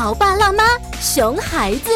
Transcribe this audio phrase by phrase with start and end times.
[0.00, 0.64] 潮爸辣妈，
[0.98, 1.90] 熊孩子。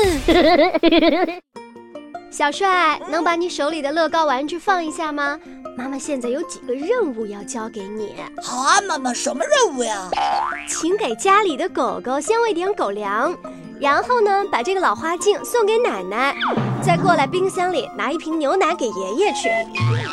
[2.30, 5.40] 小帅，能把你手里的乐高玩具放一下吗？
[5.74, 8.14] 妈妈现在有几个任务要交给你。
[8.42, 10.10] 好啊，妈妈，什么任务呀？
[10.68, 13.34] 请给家里的狗狗先喂点狗粮，
[13.80, 16.36] 然后呢，把这个老花镜送给奶奶，
[16.82, 19.48] 再过来冰箱里拿一瓶牛奶给爷爷去，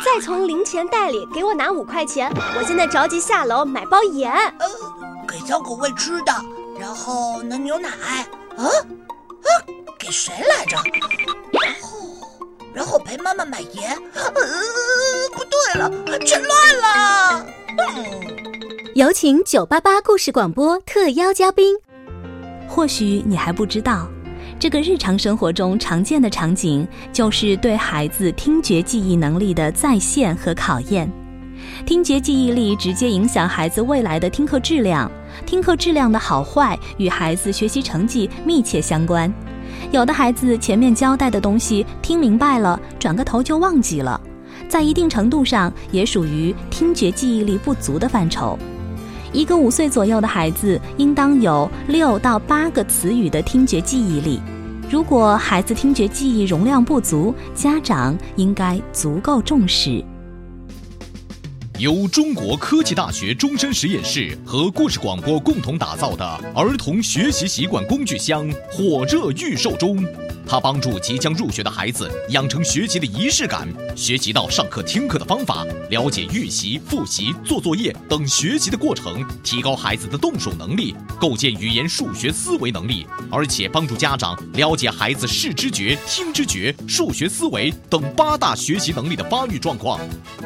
[0.02, 4.32] 再从零钱袋里给我拿五块钱，我现在着急下楼买包盐。
[4.32, 4.66] 呃，
[5.28, 6.32] 给小狗喂吃的，
[6.82, 7.88] 然后拿牛奶。
[8.56, 9.48] 啊啊，
[9.96, 10.76] 给谁来着？
[11.52, 12.26] 然后，
[12.74, 13.96] 然后陪妈妈买盐。
[14.12, 14.32] 呃，
[15.32, 17.46] 不对了，全乱了。
[18.96, 21.76] 有请九八八故事广播特邀嘉宾。
[22.68, 24.08] 或许你还不知道，
[24.58, 31.08] 这个日常生活中常见的场景，就是对孩子听觉记忆能力的再现和考验。
[31.86, 35.08] 听觉记忆力直接影响孩子未来的听课质量，
[35.46, 39.32] 听课质量的好坏与孩子学习成绩密切相关。
[39.90, 44.20] 有的孩子前面交代的东西听明白了，转个头就忘记了，
[44.68, 48.58] 在一定程度上也属于听觉记忆力不足的范畴。
[49.32, 54.40] 一个五岁左右的孩子应当有六到八个词语的听觉记忆力。
[54.90, 60.04] 如果孩子听觉记忆容量不足，家长应该足够重视。
[61.78, 70.04] 由中国科技大学终身实验室和故事广播共同打造的儿童学习习惯工具箱火热预售中。
[70.46, 90.00] 它帮助即将入学的孩子养成学习的仪式感，学习到上课听课的方法，了解预习、复习、做作业等学习的过程，提高孩子的动手能力，构建语言数学思维能力，而且帮助家长了解孩子视知觉、听知觉、数学思维等八大学习能力的发育状况。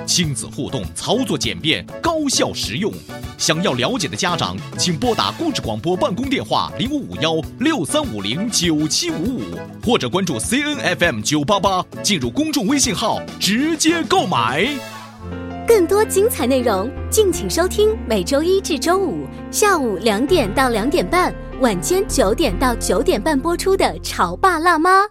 [0.06, 2.92] 亲子互动，操作简便，高效实用。
[3.38, 9.42] 想要了解的家长，请拨打故事广播办公电话零五五幺六三五零九七五五。
[9.84, 14.66] 或者关注 C N F M 九八八，进入公众微信号直接购买。
[15.66, 25.02] 更多精彩内容，敬请收听每周一至周五下午两点到两点半，晚间九点到九点半播出的《潮爸辣妈》。